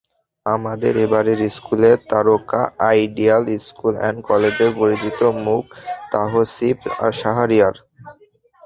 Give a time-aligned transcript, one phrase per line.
[0.45, 2.61] আমাদের এবারের স্কুলের তারকা
[2.89, 5.63] আইডিয়াল স্কুল অ্যান্ড কলেজের পরিচিত মুখ
[6.11, 6.77] তাহসিফ
[7.19, 7.75] শাহরিয়ার।